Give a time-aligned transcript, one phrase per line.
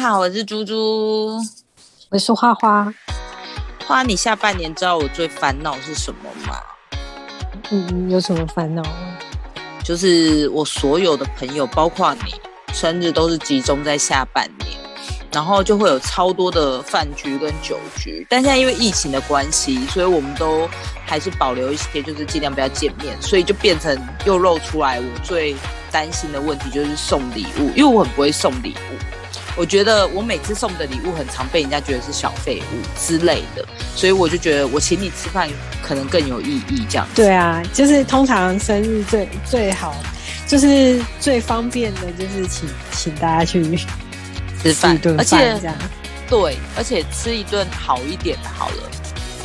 [0.00, 1.38] 好，我是猪猪，
[2.08, 2.90] 我是花花。
[3.86, 6.54] 花，你下半年知道我最烦恼是什么吗？
[7.70, 8.82] 嗯，有什么烦恼？
[9.84, 12.32] 就是我所有的朋友，包括你，
[12.72, 14.70] 生日都是集中在下半年，
[15.30, 18.26] 然后就会有超多的饭局跟酒局。
[18.30, 20.66] 但现在因为疫情的关系，所以我们都
[21.04, 23.94] 还是保留一些，就是尽量不要见面，所以就变成
[24.24, 25.54] 又露出来我最
[25.92, 28.96] 担心的问题，就是送礼物，因为我很不会送礼物。
[29.60, 33.62] 我觉得我每次送的礼物很常被人家觉得是小废物之类的，
[33.94, 35.50] 所以我就觉得我请你吃饭
[35.82, 36.86] 可能更有意义。
[36.88, 39.94] 这样对啊，就是通常生日最最好，
[40.46, 43.62] 就是最方便的，就是请请大家去
[44.62, 45.54] 吃饭，而且
[46.26, 48.90] 对，而且吃一顿好一点的好了，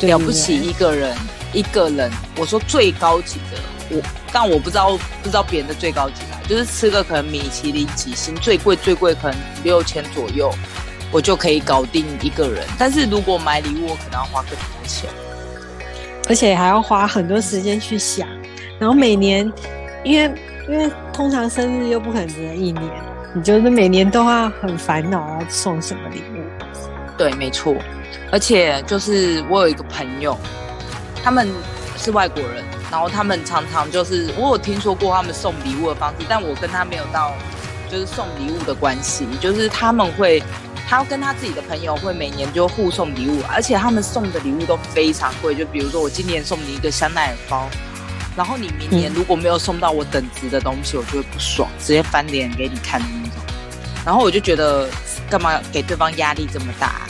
[0.00, 1.14] 了不起一个人
[1.56, 3.56] 一个人，我说最高级的
[3.90, 4.90] 我，但我不知道
[5.22, 6.22] 不知道别人的最高级。
[6.46, 10.48] 就是吃个可能米其林几星，最贵最贵可能六千左右，
[11.10, 12.64] 我就可以搞定一个人。
[12.78, 15.10] 但是如果买礼物，我可能要花更多钱，
[16.28, 18.28] 而且还要花很多时间去想。
[18.78, 19.50] 然后每年，
[20.04, 20.32] 因为
[20.68, 22.84] 因为通常生日又不可能只能一年，
[23.34, 26.44] 你就是每年都要很烦恼要送什么礼物。
[27.18, 27.74] 对，没错。
[28.30, 30.38] 而且就是我有一个朋友，
[31.26, 31.48] 他们
[31.98, 32.62] 是外国人。
[32.88, 37.32] 然后他们常常就是我有听说过他们送礼物的方式，但我跟他没有到
[37.90, 40.40] 就是送礼物的关系，就是他们会，
[40.88, 47.68] 他跟他自己的朋友会每年就互送礼物，而且他们送的礼物都非常贵，就比如说我今年送你一个香奈儿包，
[48.36, 53.42] 然后你明年如果没有送到我等值的东西，我就会不爽，直接翻脸给你看的那种。
[54.04, 54.88] 然后我就觉得
[55.28, 57.00] 干嘛给对方压力这么大？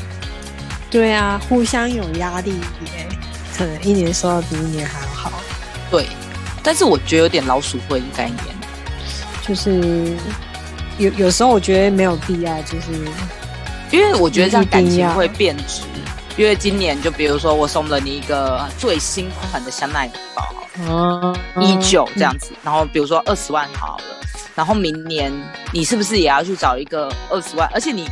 [0.91, 2.55] 对啊，互相有压力，
[3.57, 5.33] 可能一年收到比一年还要好。
[5.91, 6.07] 对，
[6.63, 8.39] 但是我觉得有点老鼠会概念，
[9.47, 10.17] 就是
[10.99, 12.93] 有有时候我觉得没有必要，就是
[13.91, 15.83] 因为我觉得这样感情会变质。
[16.37, 20.45] 因为今年就比如说我送了你一个最新款的香奈儿包，
[20.79, 24.05] 嗯，一九这样子，然后比如说二十万好了，
[24.55, 25.33] 然后明年
[25.73, 27.67] 你是不是也要去找一个二十万？
[27.73, 28.07] 而且你，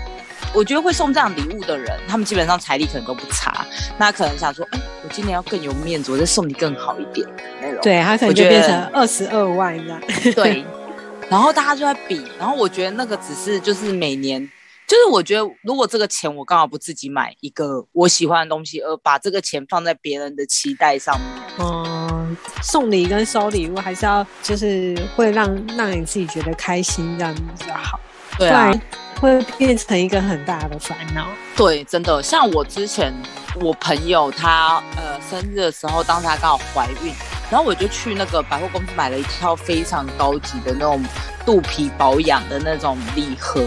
[0.54, 3.66] 我觉得会送这样礼物的人，他们基本上财力可能都不差，
[3.98, 4.80] 那可能想说，哎。
[5.04, 7.28] 我今年要更有面子，我再送你更好一点
[7.60, 7.78] 那种。
[7.82, 10.00] 对他可能就变成二十二万这样。
[10.34, 10.65] 对，
[11.28, 14.41] 然后大家就在比，然后我觉得那个只是就是每年，
[14.87, 21.28] 就是我觉得如果这个钱我刚好不自己买一个我喜欢的东西，而把这个钱放在别人的期待上面，
[21.60, 28.00] 嗯，送礼跟收礼物还是要就是会让让你自己觉得开心这样比较好。
[28.38, 28.72] 对啊。
[29.20, 31.28] 会变成一个很大的烦恼。
[31.56, 33.10] 对，真的，像我之前
[33.54, 37.14] 我朋友她呃生日的时候，当时她刚好怀孕，
[37.50, 41.02] 然后我就去那个百货公司买了一套非常高级的那种
[41.46, 43.62] 肚皮保养的那种礼盒。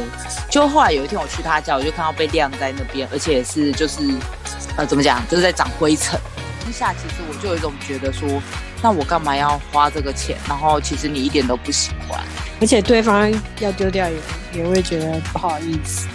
[0.52, 4.02] 就后来有一天我去她家，我就看到被晾在那边，而且是就是
[4.76, 6.20] 呃怎么讲，就是在长灰尘。
[6.68, 8.28] 当下其实我就有一种觉得说，
[8.84, 10.36] 那我干嘛要花这个钱？
[10.50, 12.22] 然后其实你一点都不喜欢。
[12.60, 14.18] 而且对方要丢掉也
[14.52, 16.10] 也会觉得不好意思，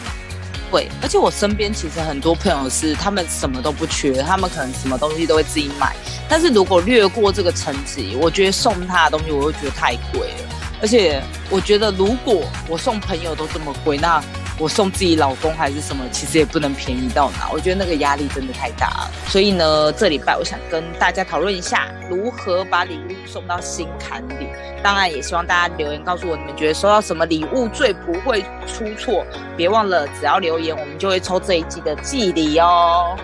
[0.70, 0.90] 对。
[1.00, 5.96] 而且我身边其实很多朋友是他们什么都不缺，他们可能什么东西都会自己买。
[6.28, 10.61] 但是如果略过这个层级，我觉得送他的东西我会觉得太贵了。
[10.82, 14.20] 而且我觉得如果我送朋友都这么贵，那
[14.58, 17.48] 我送自己老公还是什么，其实也不能便宜到哪。
[17.52, 19.10] 我觉得那个压力真的太大了。
[19.28, 24.48] 所以呢，这礼拜我想跟大家讨论一下，如何把礼物送到心坎里。
[24.82, 29.24] 当然，也希望大家留言告诉我，你们觉得收到什么礼物最不会出错？
[29.56, 33.16] 别忘了，只要留言，我们就会抽这一季的季礼哦。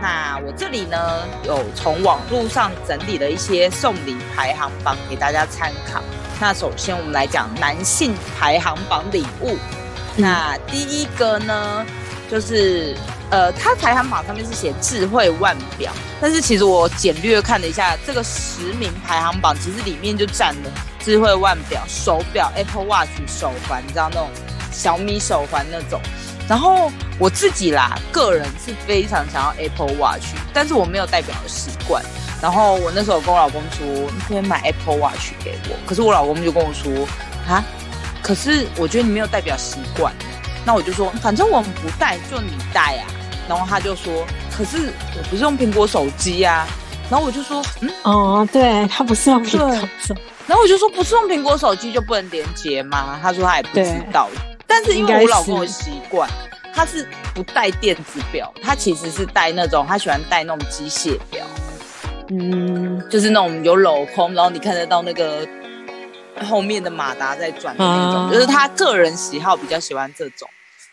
[0.00, 0.98] 那我这里呢，
[1.44, 6.02] 有从网络上整理了一些送礼排行榜给大家参考。
[6.40, 9.58] 那首先我们来讲男性排行榜礼物。
[10.16, 11.84] 那第一个呢，
[12.30, 12.96] 就是
[13.30, 24.30] 呃，它排行榜上面是写智慧腕表，但是其实我简略看了一下，这个十名排行榜其实里面就占了智慧腕表、手表、Apple Watch 手环，你知道那种
[24.72, 26.00] 小米手环那种。
[26.48, 32.02] 然后我自己啦，个人是非常想要 Apple Watch，但是我没有代表的习惯。
[32.40, 35.76] 然后我那时候跟我老公说，你可以买 Apple Watch 给我。
[35.86, 36.90] 可是我老公就跟我说，
[37.46, 37.62] 啊，
[38.22, 40.12] 可是我觉得你没有代表习惯。
[40.64, 43.06] 那我就说，反正我们不戴，就你戴啊。
[43.48, 44.26] 然后他就说，
[44.56, 46.66] 可是我不是用苹果手机啊。
[47.10, 50.14] 然后我就说，嗯，哦，对他不是用苹果手机。
[50.46, 53.18] 然后我就说，不是用苹果手机就不能连接吗？
[53.20, 54.28] 他说他也不知道。
[54.66, 56.30] 但是因为我老公的习惯，
[56.72, 61.44] 他是不戴电子表，他其实是戴那种，他喜欢戴那种机械表。
[62.30, 65.46] 嗯，就是那种有镂空，然后你看得到那个
[66.48, 70.48] 后面的马达在转的那种，就是他个人喜好比较喜欢这种。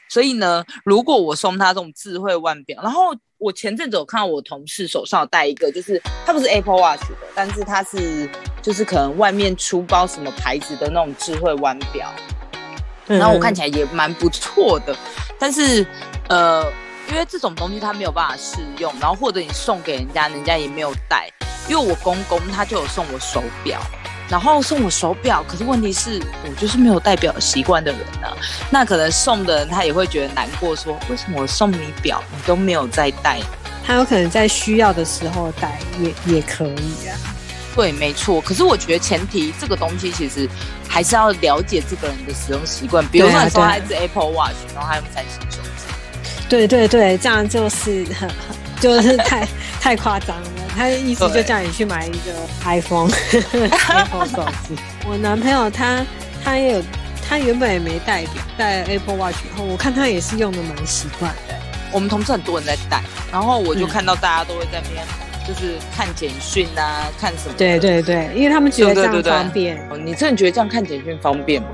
[0.09, 8.27] 所以呢，如果我送他这种智慧腕表，然后我前阵子有看到我同事手上有戴一个，就是它不是 Apple Watch 的，但是它是
[8.61, 12.11] 就是可能外面出包什么牌子的那种智慧腕表，
[13.05, 14.95] 然后我看起来也蛮不错的，
[15.37, 15.85] 但是
[16.29, 16.65] 呃，
[17.09, 21.29] 因为这种东西它没有办法试用，然后或者你送给人家，人家也没有戴，
[21.69, 23.79] 因为我公公他就有送我手表。
[24.29, 28.35] 然后送我手表，可是问题是我就是没有戴表习惯的人啊。
[28.69, 33.39] 那可能送的人他也会觉得难过，说为什么我送你表你都没有在戴？
[33.85, 37.15] 他有可能在需要的时候戴也也可以啊。
[37.73, 38.41] 对，没错。
[38.41, 40.45] 可是我觉得前提这个东西其实
[40.89, 43.07] 还是要了解这个人的使用习惯。
[43.07, 45.76] 比如说你说他是 Apple Watch，然后他用三星手机。
[46.49, 48.05] 对对对，这样就是
[48.79, 49.47] 就是太
[49.79, 50.49] 太夸张了。
[50.75, 52.31] 他的意思就叫你去买一个
[52.63, 54.75] iPhone，iPhone 手机。
[55.09, 56.05] 我男朋友他
[56.43, 56.83] 他也有，
[57.27, 61.55] 他原本也没戴表，戴 Apple Watch 以后，我看他也是用的蛮习惯的。
[61.91, 63.01] 我们同事很多人在戴，
[63.31, 65.03] 然后我就看到大家都会在那边，
[65.47, 67.55] 就是看简讯啊，看什么。
[67.57, 69.81] 对对对，因为他们觉得这样方便。
[70.05, 71.69] 你真的觉得这样看简讯方便吗？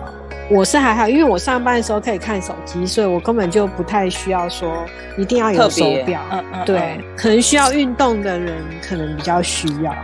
[0.49, 4.85] 我是还好，因为我上班的时候可以看手机，所以我根本就不太需要说
[5.17, 6.21] 一定要有手表。
[6.31, 9.95] 嗯嗯，对，可能需要运动的人可能比较需要。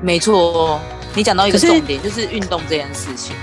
[0.00, 0.80] 没错，
[1.14, 3.34] 你讲到一个重点，就是运动这件事情。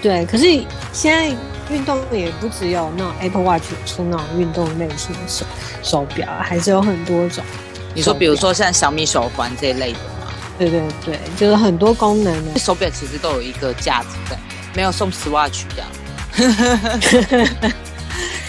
[0.00, 0.46] 对，可是
[0.92, 1.28] 现在
[1.70, 5.44] 运动也不只有那种 Apple Watch 出那种运动类型的手
[5.82, 7.44] 手表，还是有很多种。
[7.92, 10.32] 你说，比如说像小米手环这一类的吗？
[10.58, 14.38] 对对对，就是很多功能的手表，其实都有一个价值在。
[14.74, 15.88] 没有送 Swatch 这样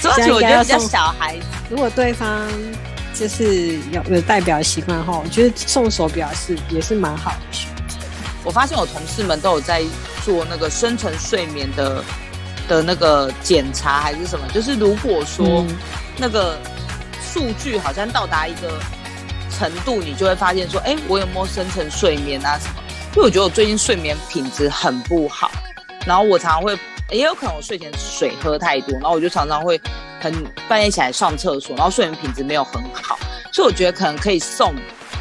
[0.02, 1.46] ，Swatch 我觉得比较小孩子。
[1.70, 2.48] 如果对方
[3.14, 7.98] 就是有有代表习惯的话，我觉得送手表是也是蛮好的选择。
[8.44, 9.82] 我发现我同事们都有在
[10.24, 12.04] 做那个深层睡眠的
[12.68, 15.66] 的那个检查还是什么，就是如果说
[16.18, 16.58] 那个
[17.22, 18.80] 数据好像到达一个
[19.58, 22.76] 程度，你就会发现说，哎，我有没有深层睡眠啊什么？
[23.16, 25.52] 因为我觉得我最近睡眠品质很不好。
[26.06, 26.78] 然后我常常会，
[27.12, 29.80] 也有可能我睡前水喝太多，然后我就常常会
[30.20, 30.34] 很
[30.68, 33.18] 半夜起来上厕所，然后睡眠品质没有很好，
[33.52, 34.74] 所以我觉得可能可以送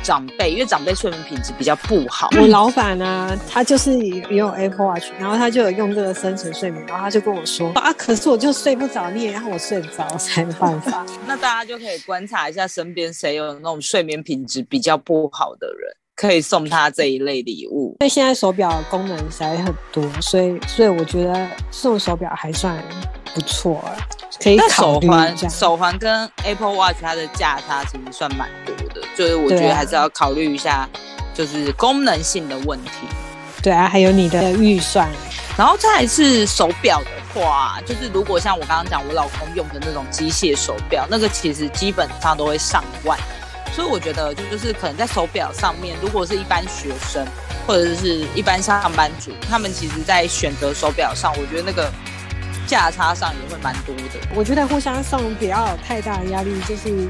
[0.02, 2.28] 长辈，因为长辈睡眠品质比较不好。
[2.40, 11.06] 我老板呢，他就是也有 Apple Watch，然后他就有用这个深层睡眠，然后他就跟我说啊，可是我就睡不着，你也让我睡着才没办法。
[11.26, 15.96] 那大家就可以观察一下身边谁有那种睡眠品质比较不好的人。
[16.14, 22.76] 可以送他这一类礼物，因为现在手表功能实在很多，所以所以我觉得送手表还算
[23.34, 23.82] 不错，
[24.42, 30.88] 可以考虑手环手环跟 Apple Watch 它的价差其实算蛮多的，就是我觉得还是要考虑一下，
[31.34, 32.90] 就是功能性的问题。
[33.62, 35.08] 对啊，还有你的预算，
[35.56, 43.18] 然后再是手表的话，就是如果像我刚刚讲我老公用的那种机械手表，那个其实基本上都会上万。
[43.74, 47.26] 所以我觉得，就就是可能在手表上面，如果是一般学生
[47.66, 51.90] 或者是一般上班族，他们其实在选择手表上，我觉得那个
[52.66, 54.28] 价差上也会蛮多的。
[54.34, 57.08] 我觉得互相送不要有太大的压力，就是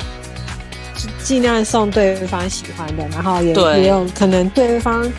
[1.24, 3.52] 尽量送对方喜欢的，然后也
[3.82, 5.10] 也有可能对方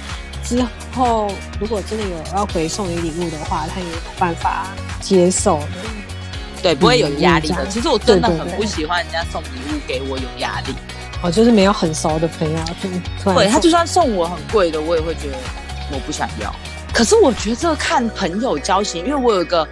[0.46, 4.68] 之后如果真的有要回送你礼物的话，他也有办法
[5.02, 5.68] 接受的。
[6.62, 7.68] 对，不会有压力的。
[7.68, 10.74] 其实我真的很不喜欢人家送礼物给我有压力。
[11.24, 12.60] 我就是没有很熟的朋友，
[13.34, 15.38] 对他就算送我很贵的，我也会觉得
[15.90, 16.54] 我不想要。
[16.94, 19.66] 可是我觉得看朋友交情，因为我有一个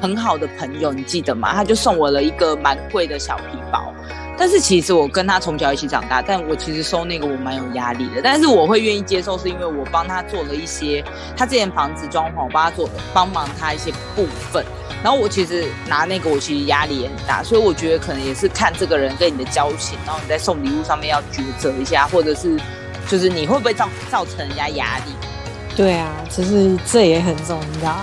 [0.00, 1.54] 很好的朋友，你记得吗？
[1.54, 3.94] 他就送我了一个蛮贵的小皮包。
[4.40, 8.22] 但是其实我跟他从小一起长大，但我其实收那个我蛮有压力的。
[8.24, 11.04] 但是我会愿意接受，是因为我帮他做了一些
[11.36, 14.64] 他之前房子装潢，我帮他做帮忙他一些部分。
[15.02, 22.58] 然后我其实拿那个，我其实压力也很大，所以我觉得可能也是看这个人跟你的交情，然后你在送礼物上面要抉择一下，或者是
[23.08, 25.12] 就是你会不会造造成人家压力？
[25.76, 27.94] 对啊，其实这也很重要。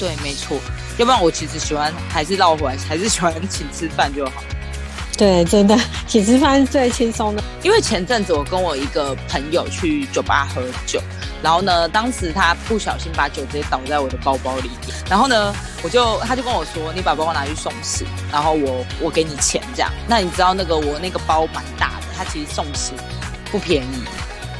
[0.00, 0.56] 对，没错。
[0.96, 4.42] 要不然我其实喜欢还是绕回来，还是喜欢请吃饭就好。
[5.16, 7.42] 对，真的请吃饭是最轻松的。
[7.62, 11.00] 因为前阵子我跟我一个朋友去酒吧喝酒。
[11.42, 14.70] 然后呢，当时他不小心把酒直接倒在我的包包里。
[15.08, 22.92] 然后呢，我就他就跟我说：“你把包包拿去送洗，然后我我给你钱这样。”那你知道那个我那个包蛮大的，它其实送洗
[23.50, 24.04] 不便宜。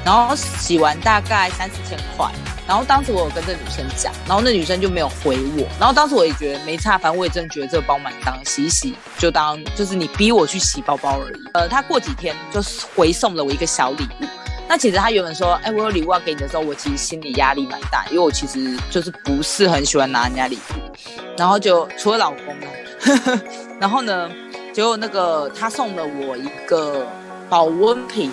[0.05, 2.31] 然后洗完大概三四千块。
[2.67, 5.67] 然后当时我有跟这女生讲，然后那女生就没有回我。
[5.79, 11.41] 然后当时我也觉得没差，反正我也真的觉得这个包蛮脏，洗一洗就当就是你逼我去洗包包而已。
[11.55, 12.61] 呃，他过几天就
[12.95, 14.27] 回送了我一个小礼物。
[14.69, 20.81] 那其实他原本说，哎，我有礼物要给你的时候，我其实心理压力蛮大，因为我其实就是不是很喜欢拿人家礼物，
[21.39, 23.41] 然后就除了老公呢，
[23.81, 24.29] 然后呢，
[24.73, 27.07] 结果那个他送了我一个
[27.49, 28.29] 保温瓶，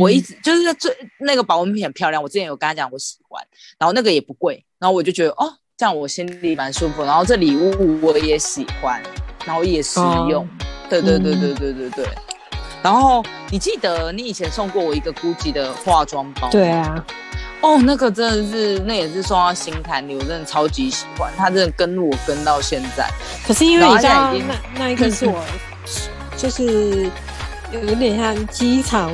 [0.00, 3.42] 我一直就是最那个保温瓶很漂亮，我之前有跟他讲我喜欢，
[3.78, 9.02] 然后那个也不贵，然后我就觉得哦，这样我心里蛮舒服，然后这礼物我也喜欢，
[9.46, 10.46] 然后也实用，
[10.90, 12.06] 对对对对对对对。
[12.82, 16.48] 然后你记得你以前送过我一个 GUCCI 的化妆包？
[16.50, 17.04] 对啊。
[17.60, 23.10] 哦，那个真的是，那也是送到心坎里，我真的超级喜欢，他真的跟我跟到现在。
[23.44, 25.44] 可是因为你知道，那那一个是我，
[26.38, 27.10] 就是
[27.72, 29.12] 有点像机场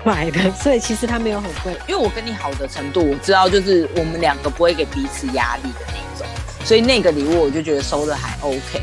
[0.04, 1.72] 买的，所以其实它没有很贵。
[1.88, 6.26] 因为我跟你好的程度，我知道就是我们两个不会给彼此压力的那种，
[6.64, 8.82] 所以那个礼物我就觉得收的还 OK。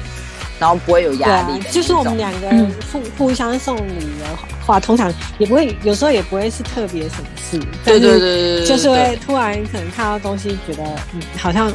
[0.59, 2.49] 然后不会有压力，就是我们两个
[2.91, 4.25] 互互相送礼的
[4.65, 7.59] 话，通常也不会，有时候也不会是特别什么事。
[7.85, 10.83] 对对对对，就是会突然可能看到东西，觉得
[11.13, 11.71] 嗯好像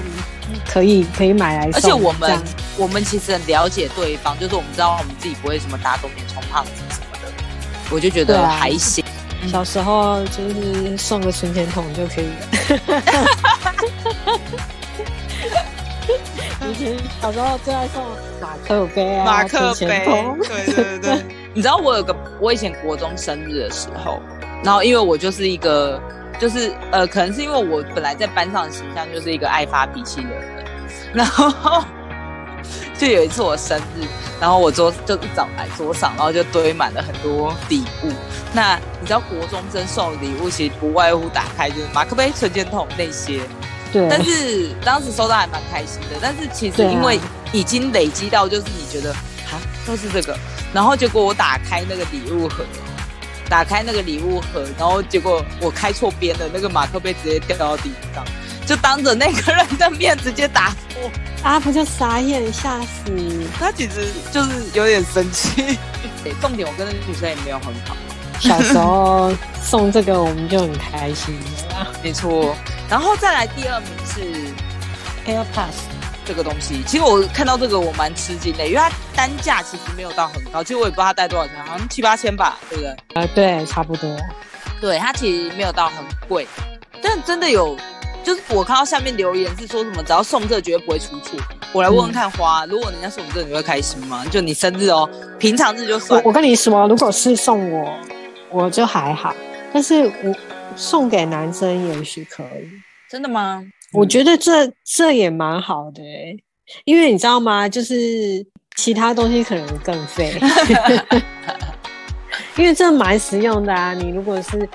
[0.69, 1.71] 可以可以买来。
[1.73, 2.37] 而且我们
[2.77, 7.33] 我们其实很了解对方，就是我们知道我们自己不会什么打肿脸充胖子什么的，
[7.89, 9.05] 我就觉得还行。
[9.49, 12.35] 小时候就是送个存钱筒就可以了。
[16.71, 18.03] 以前小时候最爱送
[18.41, 20.05] 马克杯啊，马克杯，
[20.49, 21.23] 对对对。
[21.55, 24.23] 你知道我有个，我以前国中生日的时候，
[24.65, 26.01] 然后因为我就是一个，
[26.41, 30.65] 就是呃，可能是因为我本来在班上的形象就是一个爱发脾气的人，
[31.13, 31.85] 然后
[33.03, 34.07] 就有一次我生日，
[34.41, 38.13] 然后我桌就一早来桌上，然后就堆满了很多礼物。
[38.53, 43.41] 那你知道国中生送礼物其实不外乎打开就是马克杯、存钱筒那些。
[43.93, 47.19] 对但是当时收到还蛮开心的，但是其实因为
[47.53, 50.39] 已经累积到，就是你觉得啊都是这个，
[50.73, 52.65] 然后结果我打开那个礼物盒，
[53.49, 58.25] 打开那个礼物盒，然后结果我开错边了，那个马克杯直接掉到地上，
[58.67, 61.11] 就当着那个人的面直接打破，
[61.43, 63.13] 啊不就傻眼吓死，
[63.59, 65.79] 他其实就是有点生气，
[66.41, 67.97] 重点我跟那女生也没有很好。
[68.39, 71.39] 小时候送这个我们就很开心，
[72.03, 72.57] 没错。
[72.91, 74.21] 然后再来第二名是
[75.31, 75.83] AirPods
[76.25, 82.97] 这个东西，其实我看到这个我蛮吃惊的，因为它单价其实没有到很高，其实我也不知道它带多少钱，好像七八千吧，对不对？
[83.15, 84.17] 呃，对，差不多。
[84.81, 86.47] 对，它其实没有到很贵，
[87.01, 87.77] 但真的有，
[88.23, 91.39] 就是我看到下面留言是说什么，只要送这绝对不会出错。
[91.73, 94.25] 我来问问看花，如果人家送这你会开心吗？
[94.31, 96.23] 就你生日哦，平常日就算。
[96.25, 97.93] 我跟你说，如果是送我。
[98.55, 99.35] 我就还好，
[99.73, 100.35] 但是我
[100.77, 102.69] 送给男生也许可以，
[103.09, 103.65] 真的吗？
[103.95, 106.03] 我觉得这这也蛮好的，
[106.85, 107.67] 因为你知道吗？
[107.67, 110.39] 就是其他东西可能更费，
[112.57, 113.95] 因为这蛮实用的啊。
[113.95, 114.69] 你如果是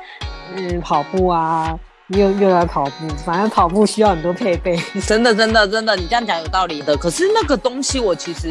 [0.55, 1.77] 嗯跑步啊，
[2.09, 4.79] 又又来跑步，反正跑步需要很多配备。
[5.05, 6.95] 真的，真的，真的，你这样讲有道理的。
[6.95, 8.49] 可是那个东西我其实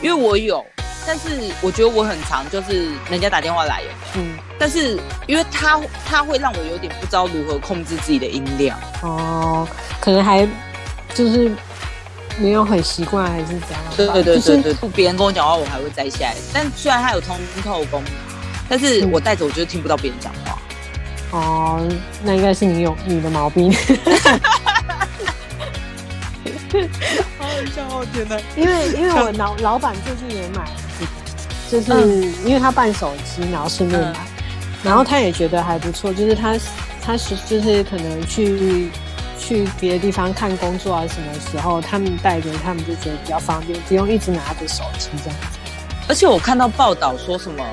[0.00, 0.64] 因为我有。
[1.06, 9.68] 但是我觉得我很常就是人家打电话来有嗯，但是因为他他会让我有点不知道如何控制自己的音量哦，
[10.00, 10.48] 可能还
[11.12, 11.52] 就是
[12.38, 13.82] 没有很习惯还是怎样？
[13.98, 18.12] 对对对对对，别人跟我讲话我还会摘下来，但虽然它有通透功能，
[18.66, 20.58] 但是我戴着我就听不到别人讲话。
[21.34, 21.84] 哦，
[22.22, 23.72] 那应该是你有你的毛病。
[27.38, 28.06] 好笑哦！
[28.12, 30.64] 天哪，因为因为我老老板最近也买。
[31.68, 31.90] 就是
[32.44, 34.14] 因为他办手机，然后顺便买，
[34.84, 36.12] 然后他也觉得还不错。
[36.14, 36.56] 就是他
[37.02, 38.90] 他是就是可能去
[39.36, 45.58] 去别的地方看工作啊，什么时候他们带着他们就觉得比较方便，不用一直拿着手机这样子。
[46.06, 47.64] 而且我看到报道说什么，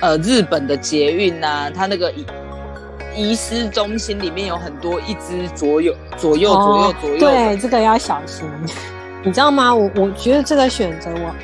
[0.00, 2.12] 呃，日本的捷运呐，它那个
[3.14, 7.18] 遗遗失中心里面有很多一只左右左右左右左右。
[7.18, 8.46] 对，这个要小心，
[9.22, 9.74] 你知道吗？
[9.74, 11.34] 我我觉得这个选择我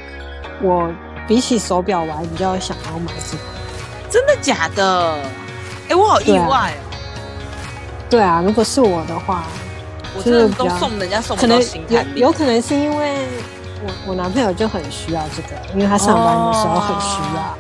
[0.69, 0.91] 我。
[1.29, 3.43] 比起手表，我还比较想要买这个。
[4.09, 5.15] 真的假的？
[5.91, 6.81] 哎，我好意外哦。
[8.09, 9.45] 对啊，如果是我的话，
[10.17, 12.21] 我真的都送人家送不到心坎里。
[12.21, 13.27] 有可能是因为
[13.85, 17.59] 我我男朋友就很需要这个，因为他上班的时候很需要。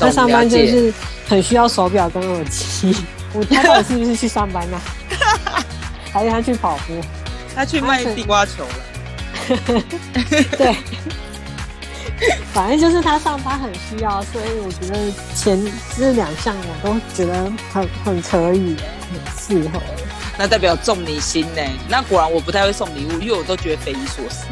[0.00, 0.92] 他上班就是
[1.28, 2.96] 很需要手表跟耳机。
[3.34, 4.80] 我他到底是不是去上班呢？
[6.12, 7.00] 还是他去跑步？
[7.54, 9.82] 他去卖地瓜球了。
[10.56, 10.76] 对。
[12.52, 15.60] 反正就是他上班很需要，所以我觉得前
[15.98, 18.76] 这两项我都觉得很很可以，
[19.10, 19.80] 很适合。
[20.38, 21.62] 那代表中你心呢？
[21.88, 24.46] 那果然我不太会送礼物，因为我都觉得匪夷所思。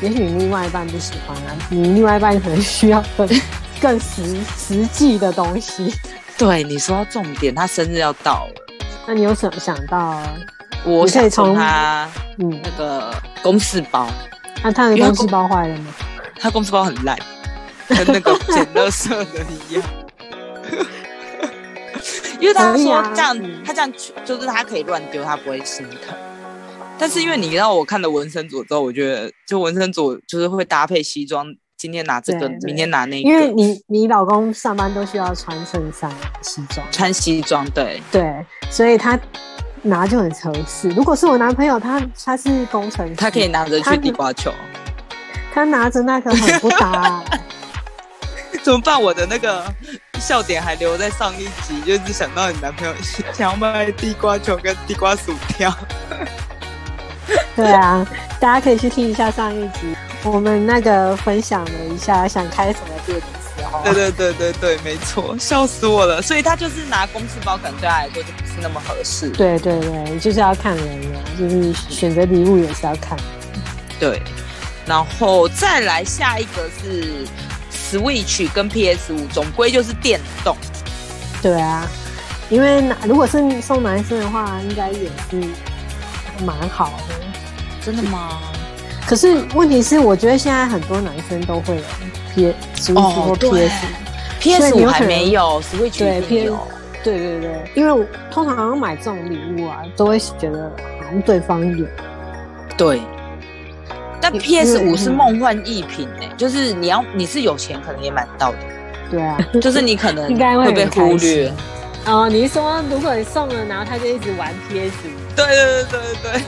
[0.00, 3.28] 也许你另外一半不喜欢啊，你另外一半可能需要更
[3.80, 5.94] 更实实际的东西。
[6.40, 8.54] 对，你说到重点，他生日要到了，
[9.06, 10.22] 那你有什么想到？
[10.86, 14.08] 我想送他嗯那个公事包。
[14.64, 15.92] 那他的公事包坏了吗？
[16.38, 17.14] 他公事包很烂，
[17.88, 19.84] 跟那个捡垃圾的一样。
[22.40, 23.92] 因为他说这样，他这样
[24.24, 26.16] 就是他可以乱丢，他不会心疼。
[26.98, 33.26] 但是因为你让我看了纹身组之后，我觉得就纹身组就是会搭配西装，今天拿这个，明天拿那个。
[33.26, 36.10] 因为你你老公上班都需要穿衬衫、
[36.42, 39.18] 西装，穿西装，对对，所以他
[39.80, 40.90] 拿就很合适。
[40.90, 44.52] 如果是我男朋友，他他是工程师，他可以拿着去地瓜球，
[45.54, 47.24] 他拿着那个很不搭。
[48.62, 49.00] 怎么办？
[49.00, 49.64] 我的那个
[50.20, 52.92] 笑点还留在上一集，就是想到你男朋友
[53.32, 55.74] 想要卖地瓜球跟地瓜薯条。
[57.56, 58.06] 对啊，
[58.38, 59.94] 大家可以去听一下上一集，
[60.24, 63.24] 我们那个分享了一下想开什么店的
[63.56, 63.82] 时候。
[63.84, 66.22] 对对对对对，没错，笑死我了。
[66.22, 69.30] 所以他就是拿公司包，可能对他来说就不是那么合适。
[69.30, 73.18] 对对对，就是要看人了，就是选择礼物也是要看。
[73.98, 74.20] 对，
[74.86, 77.26] 然后再来下一个是
[77.70, 80.56] Switch 跟 PS 五，总归就是电动。
[81.42, 81.86] 对啊，
[82.48, 85.42] 因为如果是送男生的话，应该也是。
[86.44, 87.14] 蛮好的，
[87.84, 88.30] 真的吗？
[89.06, 91.82] 可是问题是，我觉得现在很多男生都会有
[92.34, 96.52] P Switch 或 PS，PS 五还没有，Switch 对 PS，
[97.02, 100.70] 对对对，因为我通常要买这种礼物啊，都会觉得
[101.00, 101.86] 好像对方有，
[102.76, 103.00] 对。
[104.22, 108.58] 但 PS 五是梦幻一品呢，就是你要你是有钱，可能也买不到的。
[109.10, 111.50] 对啊，就是你可能 应该会被忽略。
[112.10, 114.96] 哦，你是说如果你送了，然后他就一直玩 PS
[115.36, 116.42] 对对对对对。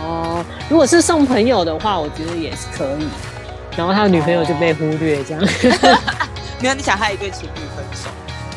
[0.00, 3.06] 哦，如果是送朋友的话，我觉得也是可以。
[3.76, 5.42] 然后他的女朋友就被忽略，这样。
[6.62, 8.08] 没有，你想他一对情侣分手，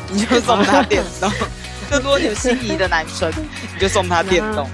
[0.08, 1.30] 你就送他电动。
[1.90, 3.30] 更多有心仪的男生，
[3.74, 4.66] 你就送他电动。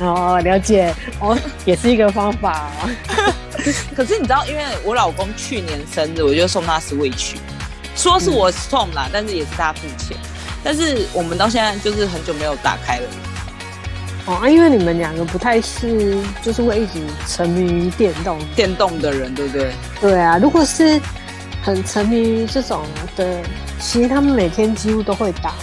[0.00, 0.94] 哦，了解。
[1.20, 2.90] 哦，也是一个方法哦。
[3.96, 7.36] 可是你知道，因为我老公去年生日，我就送他 Switch，
[7.94, 10.14] 说是我送啦，但是也是他付钱。
[10.66, 13.08] 但是我们到现在就是很久没有打开了。
[14.26, 16.94] 哦，啊因为你们两个不太是，就是会一直
[17.28, 19.72] 沉迷于电动电动的人，对不对？
[20.00, 21.00] 对啊，如果是
[21.62, 23.40] 很沉迷于这种的，
[23.78, 25.54] 其实他们每天几乎都会打。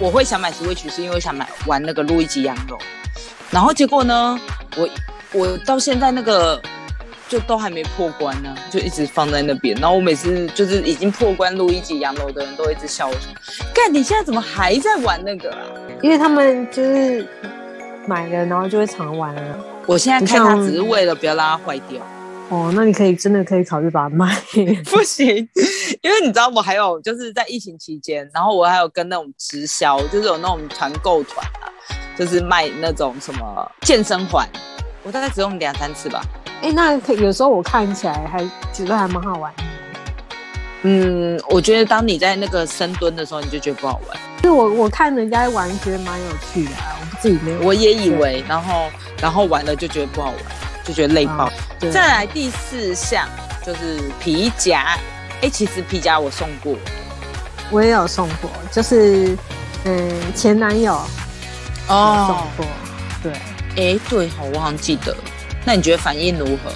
[0.00, 2.76] 我会想买 Switch 是因为想买玩那个路易吉羊肉，
[3.52, 4.36] 然后结果呢，
[4.76, 4.88] 我
[5.32, 6.60] 我到现在那个。
[7.30, 9.76] 就都还没破关呢，就一直放在那边。
[9.76, 13.32] 然后我每次就是已经破关录一集洋楼的人都一直笑我说
[13.72, 15.58] ：“干，你现在怎么还在玩那个啊？”
[16.02, 17.24] 因为他们就是
[18.04, 19.58] 买了，然后就会常玩了。
[19.86, 22.00] 我现在看它只是为了不要让它坏掉。
[22.48, 24.36] 哦，那你可以真的可以考虑把它卖。
[24.90, 25.28] 不行，
[26.02, 31.70] 因为你知道我还有就是在疫情期间，然后我还有跟那种直销，就是有那种团购团啊，
[32.18, 34.48] 就是卖那种什么健身环，
[35.02, 36.22] 我大概只用两三次吧。
[36.62, 38.38] 哎，那可有时候我看起来还
[38.72, 39.52] 觉得还蛮好玩。
[40.82, 44.18] 嗯，我觉得当你在那个深蹲的时候，你就觉得不好玩。
[44.42, 47.60] 就我我看人家玩，觉得蛮有趣的，我自己没有。
[47.60, 48.88] 我也以为，然后
[49.20, 50.36] 然后玩了就觉得不好玩，
[50.84, 51.50] 就觉得累爆。
[51.92, 53.28] 再来第四项
[53.64, 54.96] 就是皮夹。
[55.42, 56.76] 哎，其实皮夹我送过，
[57.70, 59.34] 我也有送过，就是
[59.84, 60.94] 嗯前男友
[61.88, 62.66] 哦送过。
[63.22, 63.32] 对，
[63.76, 65.16] 哎对好，我好像记得。
[65.64, 66.72] 那你觉得反应如何？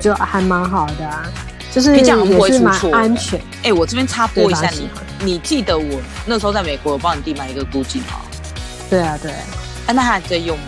[0.00, 1.22] 就还蛮好的啊，
[1.70, 3.40] 就是也是蛮安全。
[3.62, 4.88] 哎，我这边插播一下，你
[5.22, 8.20] 你记得我那时候在美国，我帮你弟买一个 GUCCI 吗？
[8.88, 9.30] 对啊，对。
[9.86, 10.64] 哎，那他还在用吗？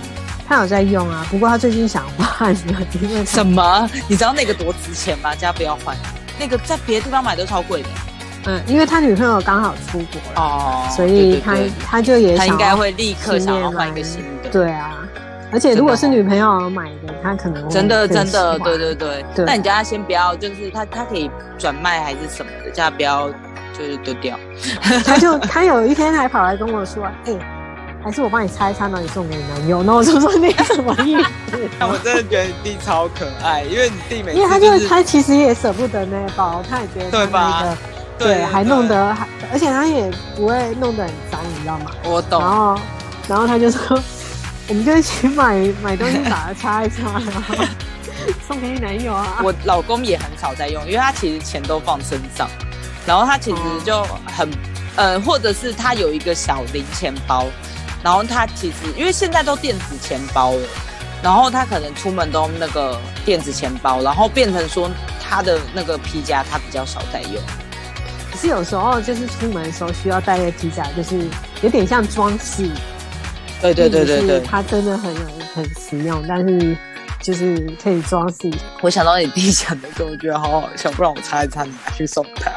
[0.47, 2.55] 他有在用啊，不过他最近想换，
[3.01, 3.89] 因为什么？
[4.07, 5.35] 你知道那个多值钱吗？
[5.35, 5.97] 家不要换，
[6.39, 7.89] 那个在别的地方买都超贵的。
[8.45, 14.51] 嗯，因为他女朋友刚好出国了，哦，所以他他就也他应该会立刻想要换一个新的。
[14.51, 14.99] 对啊。
[15.53, 19.45] 而且如果是女朋友买的，她可能真的真的对对对。
[19.45, 23.29] 那你叫她先不要，就是她她可以转卖还是什么的，叫她不要
[23.79, 24.39] 就是丢掉。
[25.05, 27.35] 她就她有一天还跑来跟我说：“哎，
[28.03, 31.17] 还是我帮你拆一拆，然后你送给你男友。”那我就说：“你什么意
[31.51, 31.59] 思？
[31.79, 37.77] ”那我真的觉得你弟超可爱，因为你弟每因为他就他其实也舍不得那包，他也觉得对吧？
[38.19, 41.91] 对，还弄得还，而且他也不会弄得很脏，你知道吗？
[42.05, 42.41] 我懂。
[42.41, 42.79] 然后
[43.29, 43.99] 然后他就说。
[44.69, 47.55] 我们就一起买买东西，把它擦一擦，然后
[48.47, 49.41] 送给你男友啊。
[49.43, 52.49] 我老公也很少在用，因为他其实钱都放身上，
[53.05, 54.49] 然后他其实就很，
[54.97, 57.47] 呃，或者是他有一个小零钱包，
[58.03, 60.69] 然后他其实因为现在都电子钱包了，
[61.23, 64.89] 然后他可能出门都那个电子钱包，然后变成说
[65.21, 67.43] 他的那个皮夹他比较少在用。
[68.31, 71.29] 可是有时候就是出门的时候需要带个皮夹，就是
[71.63, 72.71] 有点像装饰。
[73.63, 75.21] 对对对对对，它真的很有
[75.55, 76.77] 很实用，但是
[77.21, 78.51] 就是可以装饰。
[78.81, 82.51] 我想到你弟讲的时候，我觉得好好笑，不然我擦一擦，你拿去送他。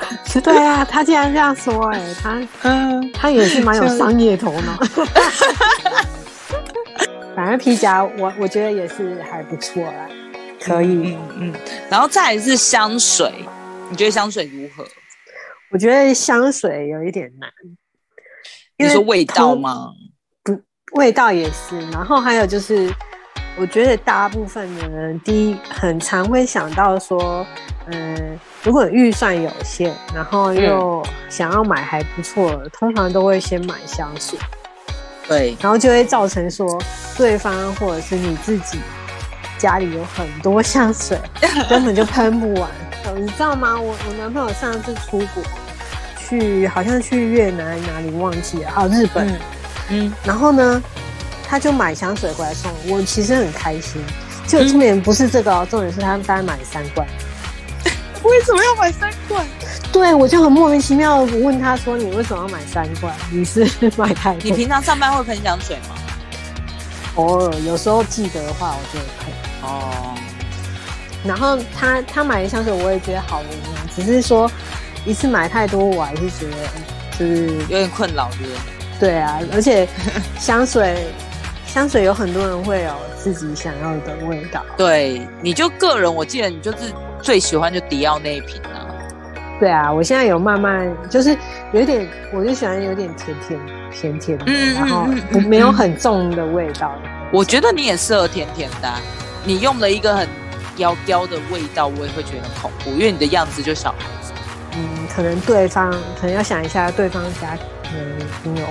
[0.40, 4.78] 对啊，他竟然这样说，哎，他嗯， 他也是蛮有商业头脑。
[7.36, 10.08] 反正皮夹，我我觉得也是还不错啦，
[10.60, 11.52] 可以，嗯嗯。
[11.90, 13.30] 然后再是香水，
[13.90, 14.82] 你觉得香水如何？
[15.70, 17.50] 我觉得香水有一点难。
[18.78, 19.90] 你说味道吗？
[20.86, 21.78] 不，味道也是。
[21.90, 22.92] 然后还有就是，
[23.56, 27.46] 我觉得大部分的人第一很常会想到说，
[27.86, 34.38] 嗯，如果预算有限，然后又想要买还不错，通常都会先买香水。
[35.28, 36.66] 对，然后就会造成说，
[37.16, 38.78] 对方或者是你自己
[39.58, 41.18] 家里有很多香水，
[41.68, 42.70] 根本就喷不完。
[43.16, 43.80] 你知道吗？
[43.80, 45.42] 我我男朋友上次出国
[46.18, 48.86] 去，好像去越南哪里忘记了啊？
[48.86, 49.38] 日本，嗯，
[50.24, 50.82] 然后呢，
[51.48, 54.00] 他就买香水回来送我，其实很开心。
[54.46, 57.06] 就重点不是这个哦，重点是他单买三罐。
[58.22, 59.44] 为什么要买三罐？
[59.92, 61.16] 对，我就很莫名其妙。
[61.16, 63.14] 我问他说：“你为什么要买三罐？
[63.30, 64.42] 你是 买太多？
[64.44, 65.96] 你平常上班会喷香水吗？”
[67.16, 69.32] 偶尔，有时候记得的话，我就会喷。
[69.62, 70.14] 哦。
[71.24, 73.82] 然后他他买的香水，我也觉得好闻啊。
[73.94, 74.50] 只是说
[75.04, 76.56] 一次买太多，我还是觉得
[77.18, 78.56] 就是有点困扰，对对
[79.18, 79.88] 啊，而且
[80.38, 81.06] 香水
[81.66, 84.64] 香水有很多人会有自己想要的味道。
[84.76, 86.78] 对，你就个人，我记得你就是。
[87.22, 88.86] 最喜欢就迪奥那一瓶啊，
[89.58, 91.36] 对啊，我现在有慢慢就是
[91.72, 93.58] 有点，我就喜欢有点甜甜
[93.90, 95.06] 甜甜的，然后
[95.48, 96.94] 没有很重的味道。
[97.32, 98.88] 我觉得你也适合甜甜的，
[99.44, 100.28] 你用了一个很
[100.76, 104.30] 刁刁的味道，我也会觉得很恐怖，因为你的样子就小孩子。
[104.76, 107.62] 嗯，可能对方可能要想一下，对方家可
[108.44, 108.66] 能有。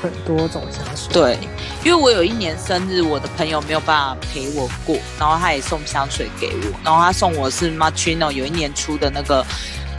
[0.00, 1.38] 很多种香水，对，
[1.84, 9.44] 因为我有一年生日，我的朋友没有办法陪我过，然后他也送香水给我，然后他送我是 Martino 有一年出的那个，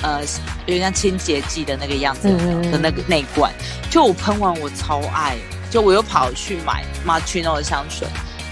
[0.02, 0.22] 呃，
[0.68, 2.30] 有点像清洁剂的那个样子
[2.72, 3.52] 的那个那罐，
[3.92, 5.36] 就我喷完我超爱，
[5.70, 8.08] 就我又跑去买 Martino 的香水，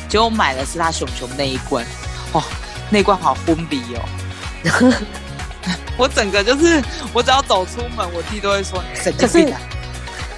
[0.10, 1.86] 结果买的是他熊熊那一罐，
[2.34, 2.44] 哦，
[2.90, 4.94] 那罐好昏鼻哦，
[5.98, 6.84] 我整个就是
[7.14, 9.56] 我只要走出门，我弟都会说神经病。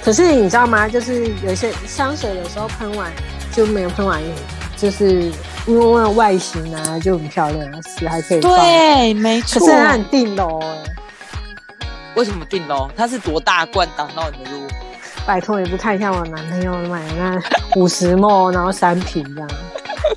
[0.04, 0.88] 可是你知道吗？
[0.88, 3.12] 就是有些香水有时候喷完
[3.52, 4.22] 就没有喷完，
[4.76, 5.32] 就是
[5.68, 9.60] 因为外形啊就很漂亮，是还可以对，没错。
[9.60, 10.84] 可是它很定喽哎。
[12.16, 12.90] 为什么定喽？
[12.98, 14.68] 它是多大罐挡到你的路？
[15.26, 17.42] 拜托，你不看一下我男朋友买的那
[17.76, 19.50] 五十沫，然后三瓶这样。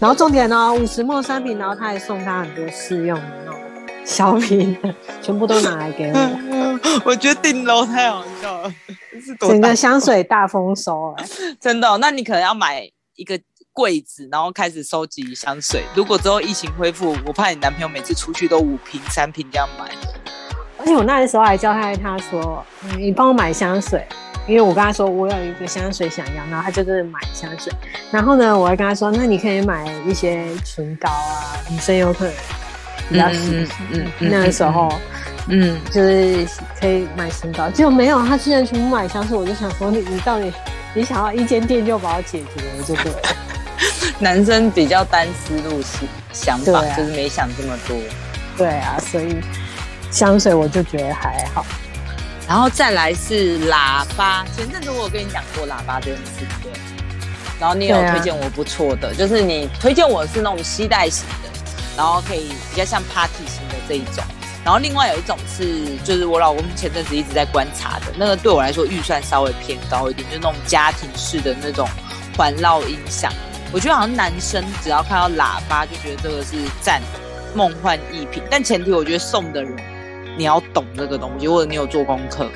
[0.01, 3.61] 然后重点呢，五十沫三瓶，然后他还送他很多试用的那种
[4.05, 4.77] 小瓶，
[5.21, 6.81] 全部都拿来给我。
[7.05, 8.73] 我觉得定楼太好笑了。
[9.41, 11.25] 整个香水大丰收了，
[11.61, 11.99] 真的。
[11.99, 13.39] 那你可能要买一个
[13.73, 15.83] 柜子，然后开始收集香水。
[15.95, 19.91] 如果之后疫情恢复，我怕你男朋友每次出去都五瓶、三瓶这样买。
[20.79, 22.65] 而且我那时候还教他，他说
[22.99, 24.05] ：“你帮我买香水。”
[24.49, 27.73] 因为我跟他说我有一个香水想要，然后他就真的买香水。
[28.11, 32.35] 然后呢，我还跟他说：“那你可以买一些唇膏啊，女生有可能
[33.13, 34.93] 比较喜欢。”嗯，那个时候。
[35.49, 36.47] 嗯，就是
[36.81, 40.53] 可以买唇膏，结果没有，他居然全部买香水，我就想说，你你到底
[40.95, 43.19] 你想要一间店就把它解决了，就对了。
[44.21, 47.97] 男生比较单思路是想法，就是没想这么多。
[48.57, 49.35] 对啊，所以
[50.13, 51.67] 香水我就觉得还好。
[52.47, 56.71] 然后再来是喇叭，前阵子我有跟你讲过喇叭这件事，对。
[57.59, 61.49] 然后你有推荐我不错的，就是你推荐我是那种吸带型的，
[61.97, 64.25] 然后可以比较像 party 型的这一种。
[64.65, 71.89] 然后另外有一种是，就是我老公前阵子一直在观察的那个，对我来说预算稍微偏高一点，就是那种家庭式的那种
[72.37, 73.33] 环绕音响。
[73.73, 77.03] 我觉得好像男生只要看到喇叭就觉得这个是赞
[77.55, 79.75] 梦幻逸品，但前提我觉得送的人
[80.39, 82.49] 你要懂这个东西，或者你有做功课。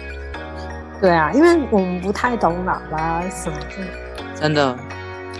[1.00, 4.78] 对啊，因为我们不太懂喇叭什么的，真的。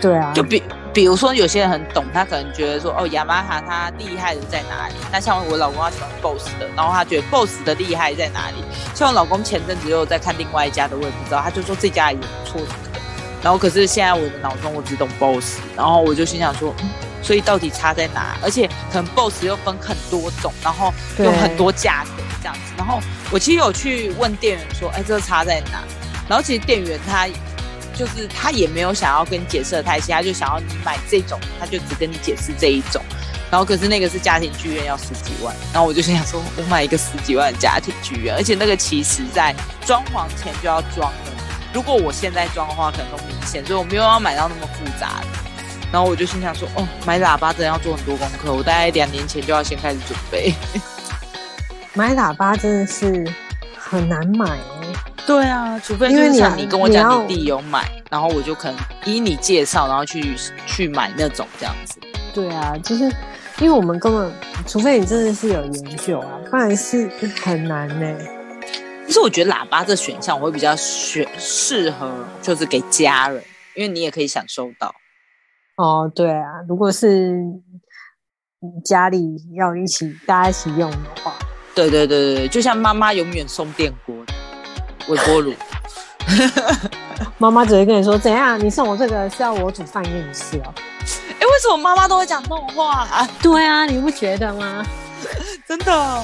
[0.00, 4.94] 对啊，就比比如说有些人很懂，他可能觉得说哦，雅马哈它厉害的在哪里？
[5.12, 8.56] 那像我老公他喜欢 BOSS 的，然后他觉得 BOSS 的厉害在哪里？
[8.94, 12.68] 像我老公前阵子又在看另外一家的，我也不知道，他就说这家也不错的。
[13.42, 16.74] 然后可是现在我的脑中我只懂 BOSS，然后我就心想说，
[17.22, 18.36] 所以到底差在哪？
[18.42, 22.72] 而且可能 BOSS 又分很多种，然后有很多价格这样子。
[22.76, 25.82] 然后我其实有去问店员说，哎，这个差在哪？
[26.28, 27.26] 然后其实店员他。
[27.96, 33.02] 就是他也没有想要跟你解释的太细，他就想要你买这种，他就只跟你解释这一种。
[33.50, 35.54] 然后可是那个是家庭剧院，要十几万。
[35.72, 39.54] 然后我就心想说， 我买一个十几万的家庭剧院，而且那个其实在
[39.86, 41.32] 装潢前就要装了。
[41.72, 45.26] 如果我现在装的话，可能都明显，所以我没有要买到那么复杂的。
[45.92, 50.52] 然后我就心想说，哦，买喇叭真的要做很多功课，我大概两年前就要先开始准备。
[51.94, 53.24] 买喇叭真的是
[53.78, 54.60] 很难买欸
[55.26, 60.36] 对啊，除非因为你就是像你跟我讲你弟有买，然后我就可能依你介绍，然后去
[60.66, 61.98] 去买那种这样子。
[62.32, 63.04] 对啊，就是
[63.58, 64.32] 因为我们根本，
[64.66, 67.08] 除非你真的是有研究啊，不然是
[67.42, 68.18] 很难呢、
[69.06, 73.42] 其实我觉得喇叭这选项我会比较选适合，就是给家人，
[73.74, 74.94] 因为你也可以享受到。
[75.76, 77.36] 哦，对啊，如果是
[78.84, 81.32] 家里要一起大家一起用的话，
[81.74, 84.14] 对对对对对，就像妈妈永远送电锅、
[85.08, 85.54] 微波炉。
[87.38, 90.74] 妈妈只会跟你说怎样，你送我这个是要我煮饭给你吃哦。
[91.28, 93.28] 哎，为什么妈妈都会讲这种话啊？
[93.42, 94.84] 对啊，你不觉得吗？
[95.68, 96.22] 真的，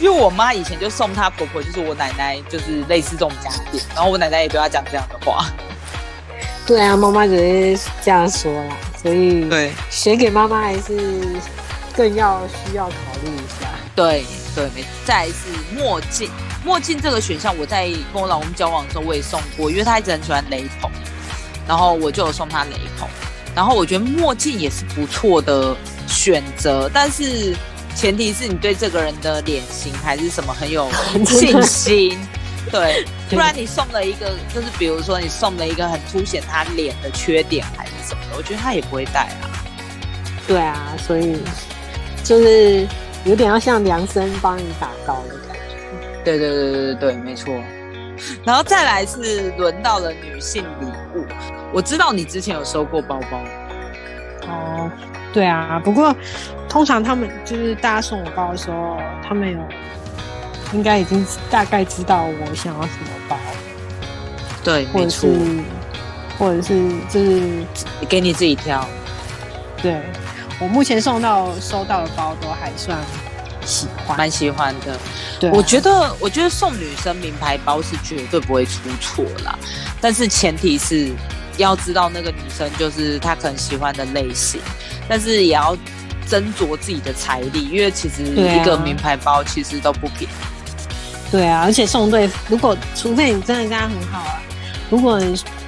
[0.00, 5.46] 因为我妈以前就送她婆婆，就是我奶奶，就是类似这种家电，然后我奶奶也对她讲这样的话。
[6.66, 11.26] 对啊，妈妈只会这样说啦，所以对学给妈妈还是
[11.96, 12.92] 更要需要考
[13.24, 13.68] 虑一下。
[13.94, 14.84] 对对，没。
[15.04, 15.34] 再来是
[15.74, 16.30] 墨镜，
[16.64, 20.90] 墨镜这个选项，我在跟我老公交往的时候我也送过，因为他一直很喜欢雷朋，
[21.66, 23.08] 然后我就有送他雷朋，
[23.54, 25.74] 然后我觉得墨镜也是不错的
[26.06, 27.56] 选择，但是
[27.94, 30.90] 前提是你对这个人的脸型还是什么很有
[31.24, 32.18] 信心。
[32.70, 39.48] 对，不然你送了一个，就是比如说你送了一个很凸显他脸的缺点还是什么的，我觉得他也不会戴啊。
[40.46, 41.38] 对啊，所以
[42.22, 42.86] 就是
[43.24, 45.49] 有点要像量身帮你打高的。
[46.24, 47.54] 对对对对对对，没错。
[48.44, 51.24] 然后再来是轮到了女性礼物，
[51.72, 53.40] 我知道你之前有收过包包，
[54.46, 54.90] 哦，
[55.32, 56.14] 对啊，不过
[56.68, 59.58] 通常他们就是大家送我包的时候，他们有
[60.74, 63.38] 应该已经大概知道我想要什么包，
[64.62, 65.64] 对，或者是没错，
[66.38, 67.64] 或者是就是
[68.06, 68.86] 给你自己挑。
[69.82, 69.98] 对
[70.60, 72.98] 我目前送到收到的包都还算
[73.70, 74.18] 喜欢。
[74.18, 74.98] 蛮喜欢的。
[75.38, 79.56] 对啊、我觉得，我觉得送女生名牌包是绝对不会出错啦，
[80.00, 81.10] 但是前提是
[81.56, 84.60] 要知道那个女生就是她可能喜欢的类型，
[85.08, 85.76] 但是也要
[86.28, 90.34] 斟酌自己的财力，因为其实一个名牌包其实都不便宜。
[91.30, 94.42] 对啊，而且送对，如果除非你真的跟他很好啊，
[94.90, 95.20] 如果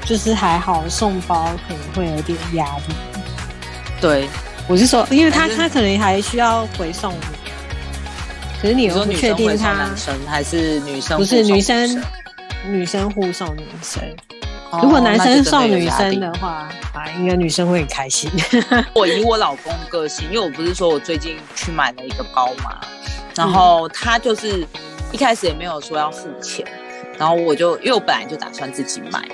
[0.04, 2.94] 就是还好送包，可能会有点压力。
[4.00, 4.28] 对，
[4.66, 7.14] 我是说，因为他他可能还需要回送
[8.62, 12.05] 可是你又不确定他男生还是女生不是女生，
[12.70, 14.01] 女生互送女生。
[14.70, 18.31] 哦如果男生送女生的话，啊，应该女生会很开心。
[18.94, 22.81] 我以我老公个性，因为我不是说我最近去买了一个包嘛，
[23.35, 24.64] 然后他就是
[25.11, 26.64] 一开始也没有说要付钱，
[27.18, 29.29] 然后我就因为我本来就打算自己买，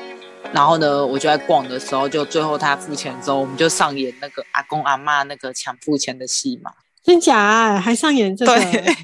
[0.55, 6.73] 然后呢，我就在逛的时候，就最后他付钱之后，我们就上演那个阿公阿妈那个抢付钱的戏嘛。
[7.05, 8.57] 真假啊、还上演这个？
[8.57, 8.97] 对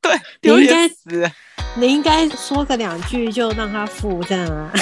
[0.02, 1.30] 对，你丢脸应该死。
[1.76, 4.72] 你应该说个两句就让他付这样啊，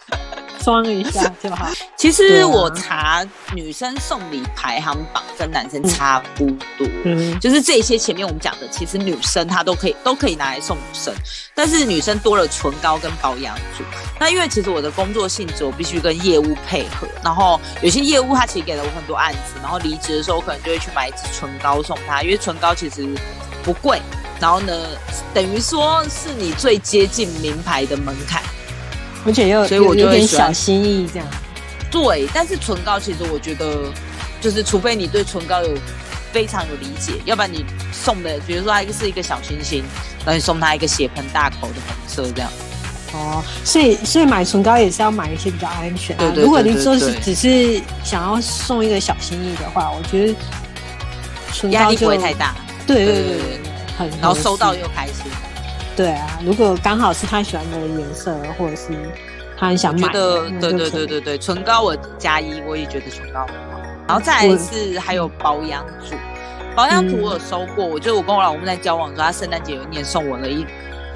[0.62, 1.68] 装一下 就好。
[1.96, 6.46] 其实我查女生送礼排行榜跟男生差不
[6.78, 6.88] 多。
[7.04, 11.14] 嗯，就是这些前面我们讲的，其实女生她都可以都可以拿来送女生，
[11.54, 13.84] 但是女生多了唇膏跟保养组。
[14.18, 23.06] 那因为其实我的工作性质，我必须跟业务配合，然后有些业务他其实给了我很多案子，然后离职的时候我可能就会去买一支唇膏送他，因为唇膏其实
[23.62, 24.00] 不贵，
[24.40, 24.72] 然后呢，
[25.34, 28.42] 等于说是你最接近名牌的门槛。
[29.26, 31.28] 而且又所以我有有点小心意这样。
[31.90, 33.90] 对，但是唇膏其实我觉得，
[34.40, 35.74] 就是除非你对唇膏有
[36.32, 39.82] 非常有理解，要不然你送的，比如说它是一个小星星，
[40.18, 42.50] 然后你送他一个血盆大口的红色这样。
[43.12, 46.20] 哦，所以所以买唇膏也是要买一些比较安全、啊。
[46.20, 50.34] 对对对如果你说是只是想要送一个小心意的话，我觉得
[51.52, 52.54] 唇压力不会太大，
[52.86, 53.60] 对对对对对对，
[53.98, 55.26] 很然后收到又开心。
[55.96, 56.38] 对啊。
[56.44, 58.88] 如果刚好是他喜欢的颜色，或者是
[59.58, 63.80] 他很想买的，得对对对对对，唇膏我加一，我也觉得唇膏很好。
[64.08, 66.14] 然后再来是还有保养组，
[66.74, 70.66] 保养组我有收过，我就我跟我老公在交往的时候，他圣诞节有一年送我了一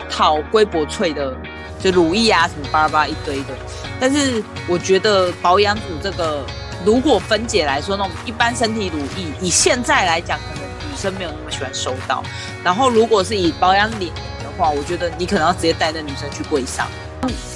[0.08, 1.34] 套龟博萃的，
[1.80, 3.54] 就乳液啊什么巴拉巴拉一堆的。
[3.98, 6.44] 但是我觉得保养组这个，
[6.84, 12.22] 如果分解来说，那种一般身体乳液，以现在来讲，可能女生没有那么喜欢收到。
[12.62, 14.20] 然后如果是以保养脸的
[14.56, 16.86] 话，我觉得你可能要直接带那女生去柜上。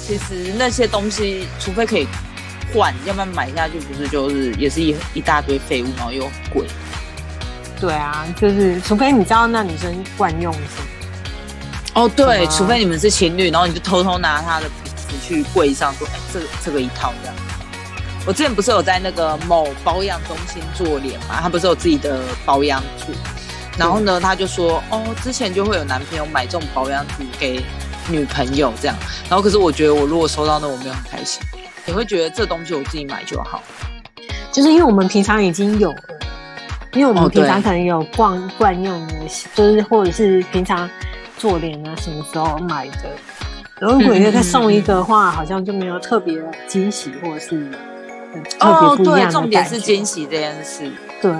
[0.05, 2.07] 其实那些东西，除非可以
[2.73, 6.65] 换，要不然买下去不是就是也是一一大堆废物，然后又很贵。
[7.79, 12.01] 对啊，就是除非你知道那女生惯用什么。
[12.01, 17.35] 哦，对，啊除非你们是情侣，然后你就偷偷拿她的瓶子去柜上说，哎，这个这个一套这样。
[18.25, 23.13] 我之前不是有在那个某保养中心做脸嘛，他不是有自己的保养组，
[23.79, 27.63] 然后呢，他就说，哦，之前就会有男朋友买这种保养品给
[28.09, 28.95] 女朋友这样，
[29.29, 31.41] 然后可是我觉得我如果收到那，我没有很开心，
[31.85, 33.63] 你会觉得这东西我自己买就好，
[34.51, 36.03] 就是因为我们平常已经有了，
[36.93, 39.13] 因为我们平常可能有惯惯用的，
[39.55, 40.89] 就是或者是平常
[41.37, 43.09] 做脸啊什么时候买的。
[43.79, 46.37] 如果你再送一个的话，好像就没有特别
[46.67, 47.71] 惊喜，或者是
[48.59, 50.91] 特别不一样的重点是惊喜这件事。
[51.21, 51.31] 对，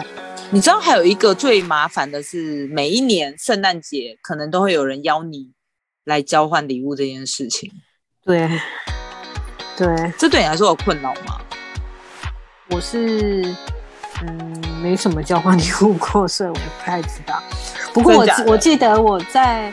[0.52, 5.52] 你知道还有一个最麻烦的是，每一年圣诞节可能都会有人邀你
[6.06, 7.72] 来交换礼物这件事情。
[8.26, 8.50] 对，
[9.78, 11.40] 对，这对你来说有困扰吗？
[12.72, 13.56] 我是
[14.24, 17.42] 嗯，没什么交换礼物过，所以我不太知道。
[17.94, 19.72] 不过我我记得我在。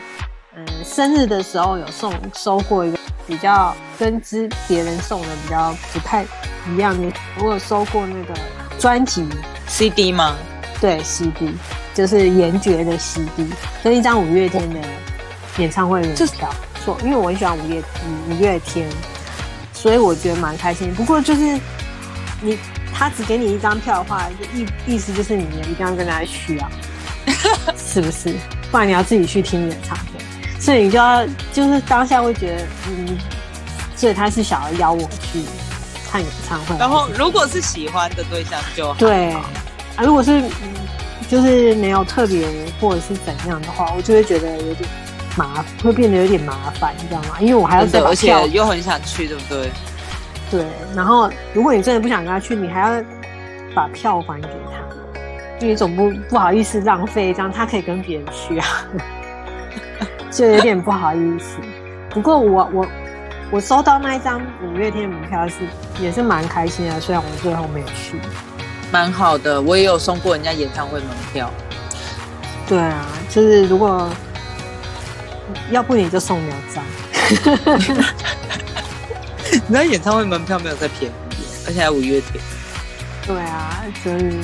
[0.59, 6.25] 嗯，生日的时候有送收过一个比较跟之别人送的比较不太
[6.67, 8.33] 一样的，我有收过那个
[8.79, 9.23] 专辑
[9.67, 10.35] CD 吗？
[10.79, 11.51] 对，CD
[11.93, 13.47] 就是严爵的 CD，
[13.83, 14.79] 跟一张五月天的
[15.57, 16.49] 演唱会门票。
[16.85, 17.83] 错，因为我很喜欢五月
[18.29, 18.87] 五月天，
[19.73, 20.93] 所以我觉得蛮开心。
[20.93, 21.59] 不过就是
[22.41, 22.57] 你
[22.93, 26.69] 他只给你一张票的话，意意思就是你一定要跟他去啊，
[27.75, 28.33] 是不是？
[28.71, 30.03] 不然你要自己去听演唱会。
[30.59, 33.17] 所以你就要就是当下会觉得，嗯，
[33.95, 35.41] 所以他是想要邀我去
[36.09, 36.77] 看演唱会。
[36.77, 39.35] 然后如果是喜欢的对象就对
[39.97, 40.41] 啊，如果是
[41.27, 42.47] 就是没有特别
[42.79, 44.89] 或者是怎样的话，我就会觉得有点
[45.35, 47.35] 麻，会变得有点麻烦，你知道吗？
[47.41, 49.69] 因为我还要再而且又很想去，对不对？
[50.49, 50.65] 对。
[50.95, 53.03] 然后如果你真的不想跟他去，你还要
[53.75, 58.67] 把票还给他，因为总不不好意思浪费，这样他可以跟别人去啊。
[60.31, 61.57] 就有点不好意思，
[62.09, 62.87] 不过我我
[63.49, 65.55] 我收到那一张五月天门票是
[65.99, 68.19] 也是蛮开心的，虽然我最后没有去，
[68.91, 69.61] 蛮好的。
[69.61, 71.51] 我也有送过人家演唱会门票，
[72.67, 74.09] 对啊，就是如果
[75.71, 76.83] 要不你就送两张，
[77.79, 81.13] 你 那演唱会门票没有再便宜，
[81.65, 82.43] 而且还五月天，
[83.25, 84.39] 对啊，所以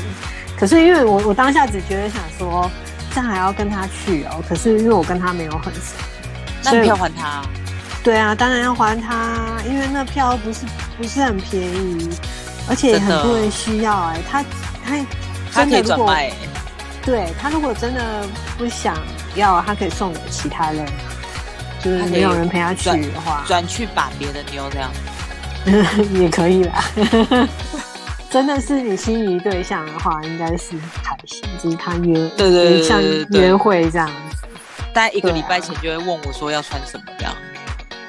[0.58, 2.70] 可是因为我我当下只觉得想说。
[3.16, 5.94] 这样还要跟他去哦，可是因为我跟他没有很熟，
[6.64, 7.44] 那票还他？
[8.04, 10.62] 对啊，当然要还他，因为那票不是
[10.98, 12.10] 不是很便宜，
[12.70, 14.44] 而且很多人需要哎，他
[14.86, 15.06] 他
[15.52, 16.32] 他可以转卖，
[17.04, 18.26] 对他如果真的
[18.58, 18.98] 不想
[19.36, 20.86] 要，他可以送给其他人，
[21.84, 24.90] 就是没有人陪他去的话，转去把别的妞这样
[26.20, 26.84] 也可以啦。
[28.30, 30.72] 真的是你心仪对象的话，应该是
[31.04, 33.00] 开心，就是他约，对对像
[33.30, 34.48] 约会这样子。
[34.92, 37.34] 大概一个礼拜前就会问我说要穿什么这样。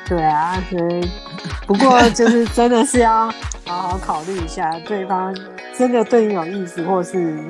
[0.08, 1.10] 对啊，所以
[1.66, 3.30] 不过就是真的是要
[3.64, 5.34] 好好考虑一下，对方
[5.76, 7.48] 真的对你有意思，或是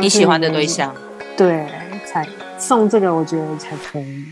[0.00, 0.94] 你喜欢的对象，
[1.36, 1.68] 对，
[2.06, 2.26] 才
[2.58, 4.24] 送这个，我觉得才可以。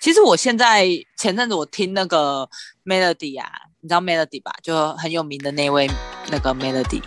[0.00, 2.48] 其实我现在前阵子我听那个
[2.84, 3.46] Melody 啊。
[3.82, 4.52] 你知道 Melody 吧？
[4.62, 5.90] 就很有名的那位
[6.30, 7.00] 那个 Melody，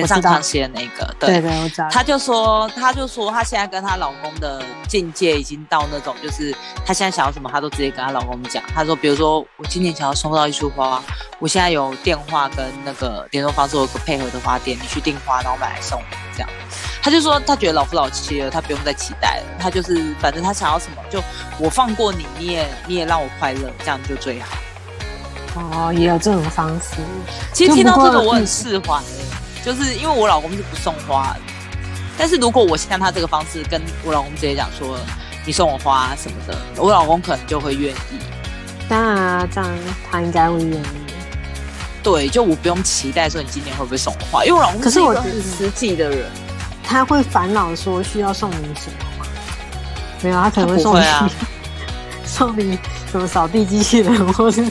[0.00, 1.88] 肩上康熙的那个，对对，我知道。
[1.90, 6.52] 他就说，他就说，她现在跟她老公的境界已经到那种，就是
[6.84, 8.62] 她现在想要什么，她都直接跟她老公讲。
[8.74, 11.00] 她说，比如说我今年想要收到一束花，
[11.38, 16.02] 我现在有电话跟那个联络方式，有个配合的花店，你去订花，然后买来送
[16.34, 16.48] 这样。
[17.00, 19.44] 他就说，他觉得老夫老妻了，他不用再期待了。
[19.60, 21.22] 他就是反正他想要什么，就
[21.58, 24.56] 我放过你，你也你也让我快乐，这样就最好。
[25.56, 26.96] 哦，也有这种方式。
[27.52, 29.00] 其实听到这个我很释怀，
[29.64, 31.40] 就是因为我老公是不送花的。
[32.16, 34.98] 但是如果我像他这个方式跟我老公直接讲说，
[35.46, 38.18] 你送我花什么的，我老公可能就会愿意。
[38.88, 39.70] 当然啊，这样
[40.10, 40.86] 他应该会愿意。
[42.02, 46.30] 对，就我不用期待说你今年会不会送我花，因为我老公是一个很实际的人，
[46.84, 49.26] 他会烦恼说需要送你什么吗？
[50.20, 51.04] 没有，他可能会送你
[52.24, 52.78] 送你
[53.10, 54.64] 什么扫地机器人，或是。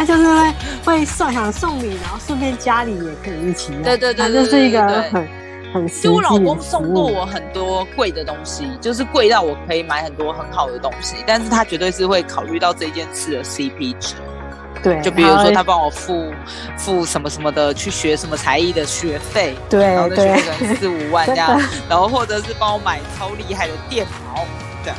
[0.00, 3.82] 他就是会会送想送你，然后顺便家里也可以一起用。
[3.82, 5.28] 对对对，他就是一个很
[5.74, 14.14] 很就我老公送过我很多贵的东西，就是贵到我可以买很多很好的东西，但是他绝对是会考虑到这件事的 CP 值。
[14.82, 16.32] 对，就比如说他帮我付
[16.78, 24.46] 付什么什么的，去学什么才艺的学费，对，然后那学费可能四五万这样， 然后或者是帮我买超厉害的电脑
[24.82, 24.98] 这样。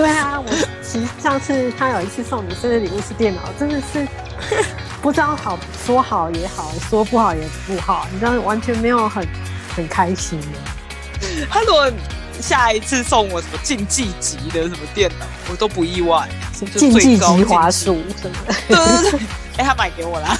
[0.00, 0.50] 对啊，我
[0.82, 4.08] 其实上次他有一次送你生日礼物是电脑，真的是
[5.02, 9.28] 不知道好说好也好，说不好也不好，你知道完全没有很
[9.76, 11.26] 很开心的。
[11.50, 11.92] 他如果
[12.40, 16.26] 下一次送我什么竞技级的什么电脑，我都不意外。
[16.76, 19.20] 竞技级滑鼠什么的，对对对，
[19.58, 20.38] 哎，他买给我啦。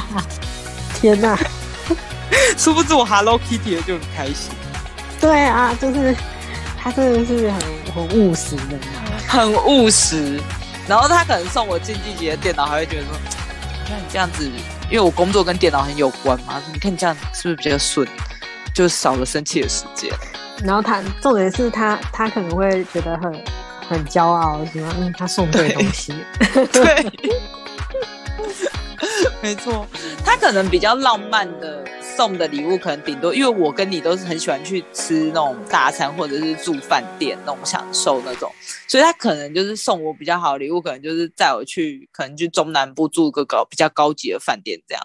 [0.98, 1.38] 天哪！
[2.56, 4.50] 殊不知我 Hello Kitty 的就很开心。
[5.20, 6.16] 对啊，就是
[6.82, 7.60] 他真的是很
[7.94, 8.76] 很务实的，
[9.28, 10.40] 很务实。
[10.88, 14.44] 然后他可能送我竞技级的电脑，还会觉得说，你看你这样子，
[14.90, 18.06] 因为我工作跟电脑很有关嘛，你看你这样是不是比较顺，
[18.74, 20.10] 就少了生气的时间。
[20.64, 23.32] 然后他重点是他他可能会觉得很
[23.88, 24.92] 很骄傲，喜欢？
[24.98, 26.12] 嗯，他送对东西。
[26.72, 27.06] 对，
[29.40, 29.86] 没错，
[30.24, 31.84] 他可能比较浪漫的。
[32.16, 38.52] 送的礼物可能顶多，因为我跟你都是很喜欢去吃那种大餐或者是住饭店那种享受那种，
[38.86, 45.02] 所以他可能就是送我比较好的礼物，可能就是带我去，可能去中南部住个高比较高级的饭店这样。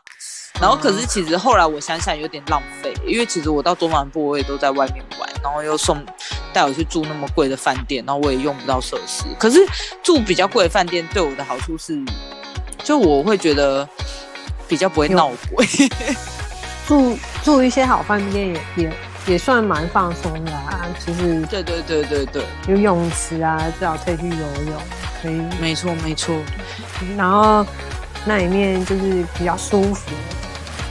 [0.60, 6.04] 然后可是其实后来我想想有点浪费，因为其实我到中南部我也都在外面玩，然后又送
[6.52, 9.26] 带我去住那么贵的饭店，然后我也用不到设施。
[9.40, 9.60] 可是
[10.02, 12.04] 住比较贵的饭店对我的好处是，
[12.84, 13.88] 就我会觉得
[14.68, 15.66] 比较不会闹鬼。
[16.88, 18.92] 住住一些好饭店也也
[19.28, 24.82] 也算蛮放松的啊，其实对对对对对，有泳池啊，至少可以去游泳，
[25.22, 25.42] 可以。
[25.60, 26.34] 没错没错，
[27.18, 27.66] 然后
[28.26, 30.10] 那里面就是比较舒服。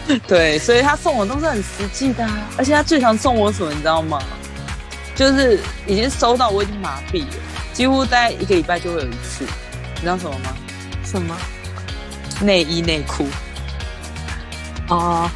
[0.28, 4.20] 对，所以他送我都是很实际的，啊而且他最常送我什么，你知道吗？
[5.14, 7.34] 就是已经收到我已经麻痹了，
[7.72, 9.46] 几乎在一个礼拜就会有一次。
[9.94, 10.54] 你知道什么吗？
[11.02, 11.34] 什么？
[12.42, 13.26] 内衣内裤。
[14.88, 15.30] 哦。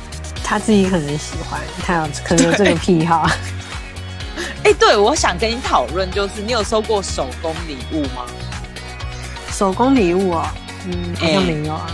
[0.50, 3.24] 他自己可能喜欢，他有可能有这个癖好。
[4.64, 8.26] 哎，对，我想跟你讨论，就是你有收过手工礼物吗？
[9.52, 10.48] 手工礼物哦，
[10.86, 11.86] 嗯，好像没有啊。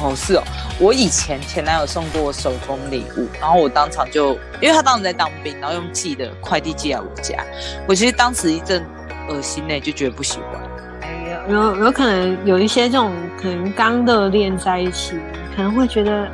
[0.00, 0.42] 哦，是哦，
[0.78, 7.42] 我以前前男友送过我手工礼物，然后我当场就，因为他当时在当兵，然后用寄的快递寄来我家，
[7.88, 8.84] 我其实当时一阵
[9.30, 10.60] 恶心呢，就觉得不喜欢。
[11.00, 11.08] 哎
[11.48, 15.14] 有有可能有一些这种可能刚热恋在一起，
[15.56, 16.28] 可能会觉得。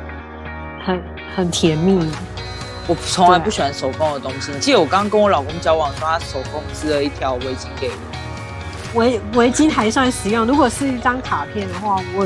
[0.87, 1.03] 很
[1.35, 2.09] 很甜蜜，
[2.87, 4.53] 我从来不喜欢手工的东西。
[4.61, 8.97] 记得我刚刚跟我老公交往的时候，他手工织了一条围巾给我。
[8.97, 12.25] 围围巾还算实用，如果是一张卡片的话，我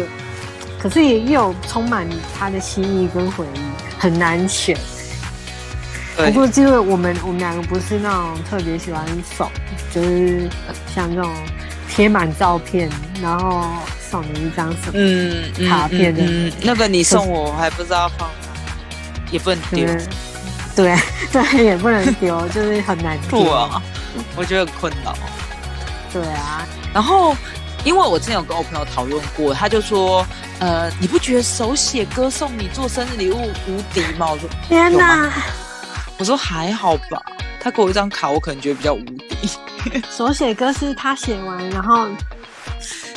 [0.80, 2.08] 可是也有充满
[2.38, 3.60] 他的心意跟回忆，
[3.98, 4.78] 很难选。
[6.16, 9.04] 不过因为我们我们两个不是那种特别喜欢
[9.36, 9.50] 手，
[9.92, 10.48] 就是
[10.94, 11.32] 像这种
[11.90, 12.88] 贴满照片，
[13.24, 13.66] 然后
[14.00, 16.24] 送你一张什么卡片的，
[16.62, 18.30] 那个你送我，我还不知道放。
[19.32, 19.88] 也不能丢，
[20.76, 20.96] 对
[21.32, 23.82] 对，也不能丢， 就是很难丢啊。
[24.36, 25.16] 我觉得很困扰。
[26.12, 27.36] 对啊，然后
[27.84, 30.26] 因为我之前有跟我朋友讨论过，他就说，
[30.60, 34.30] 呃，你不觉得手写歌送你做生日礼物无敌吗？
[34.32, 35.32] 我说天哪，
[36.20, 37.22] 我说还好吧。
[37.64, 39.50] 他给我一张卡，我可能觉得比较无敌。
[40.12, 42.08] 手写歌是他写完，然后。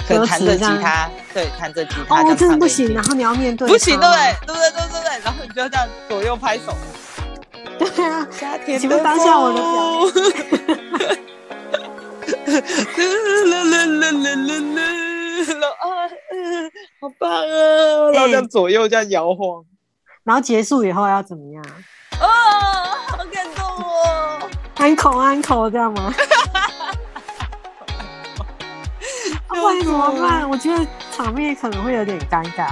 [0.07, 2.21] 可能弹着吉他，对，弹着吉他。
[2.21, 3.67] 哦，真的不行，然后你要面对。
[3.67, 4.37] 不行，对不对？
[4.47, 4.71] 对不对？
[4.71, 5.25] 对对对。
[5.25, 6.75] 然后你就要这样左右拍手。
[7.79, 9.61] 对啊，夏天请问当下我的
[13.45, 14.53] 啦啦啦啦啦
[15.55, 15.69] 啦！
[15.81, 15.87] 啊，
[17.01, 17.37] 好棒啊！
[18.13, 19.65] 然后这样左右这样摇晃，
[20.23, 21.65] 然后结束以后要怎么样？
[22.21, 22.27] 哦，
[23.09, 24.49] 好感动哦！
[24.77, 26.15] 安口安口这样吗？
[29.49, 30.49] 不然怎么办？
[30.49, 32.69] 我觉得场面可能会有点尴尬，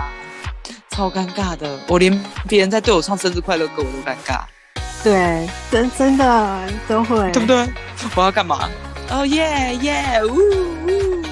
[0.93, 1.79] 超尴尬的。
[1.89, 4.43] 我连别人在对我唱生日快乐歌我都尴尬。
[5.03, 7.67] 对，真真的都会，对不对？
[8.15, 8.69] 我要干嘛？
[9.11, 11.23] 哦耶耶，呜呜，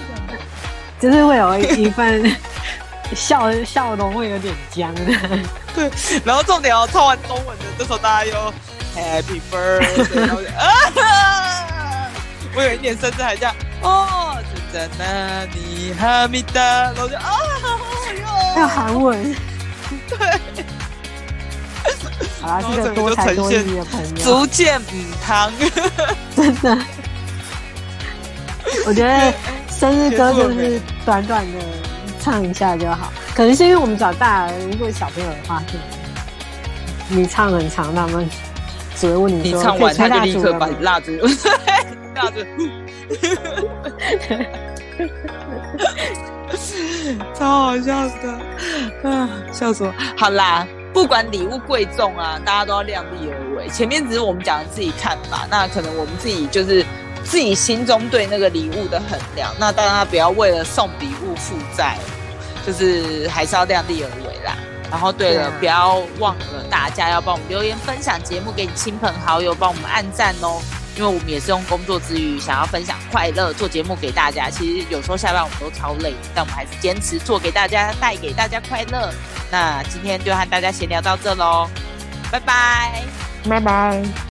[0.98, 2.36] 就是会有一份
[3.14, 5.02] 笑笑容会有点僵的。
[5.74, 5.90] 对，
[6.24, 8.52] 然后重点哦，唱完中文的这首大家又
[8.96, 12.10] Happy Birthday， 啊！
[12.56, 14.36] 我有一点甚至还这样哦。
[14.72, 15.92] 在哪里？
[15.94, 17.32] 哈密达，然后就啊，
[18.56, 19.34] 要韩文，
[20.20, 20.64] 对，
[22.42, 24.86] 啊，这个多才多艺的朋友，逐渐母
[25.24, 25.50] 汤，
[26.36, 26.78] 真的，
[28.86, 29.32] 我觉得
[29.68, 31.58] 生日歌就是短短的
[32.20, 35.62] 唱一下就好，可能是因为我们长大了，如果小朋友的话，
[37.08, 38.28] 你唱很长，他们
[38.96, 41.12] 只会问你，你唱完他就立刻把蜡烛，
[42.14, 42.40] 蜡烛。
[47.40, 48.28] 超好笑的，
[49.08, 49.94] 啊，笑死我！
[50.14, 53.66] 好啦，不管礼物贵重啊，大家都要量力而为。
[53.70, 56.84] 前面只是我们讲的自己看法，那可能我们自己就是
[57.24, 59.50] 自己心中对那个礼物的衡量。
[59.58, 61.96] 那大家不要为了送礼物负债，
[62.66, 64.54] 就是还是要量力而为啦。
[64.90, 70.60] 然后对了，不要忘了大家要帮我们留言分享节目给你亲朋好友，帮我们按赞哦。
[70.96, 74.50] 因为我们也是用工作之余想要分享快乐，做节目给大家。
[74.50, 79.12] 其实有时候下班我们都超累，但我们还是坚持做给大家，带给大家快乐。
[79.50, 81.68] 那今天就和大家闲聊到这喽，
[82.30, 83.02] 拜拜，
[83.48, 84.02] 拜拜。